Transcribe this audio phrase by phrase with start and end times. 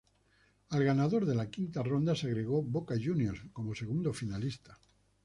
[0.77, 4.75] Al ganador de la quinta ronda se agregó Boca Juniors, como segundo finalista.